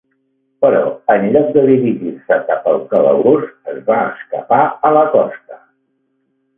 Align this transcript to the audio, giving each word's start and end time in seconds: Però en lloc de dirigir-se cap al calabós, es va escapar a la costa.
Però 0.65 0.79
en 1.15 1.27
lloc 1.35 1.51
de 1.57 1.65
dirigir-se 1.67 2.39
cap 2.49 2.67
al 2.73 2.81
calabós, 2.95 3.47
es 3.77 3.81
va 3.93 4.01
escapar 4.11 4.63
a 4.91 4.97
la 5.01 5.09
costa. 5.17 5.65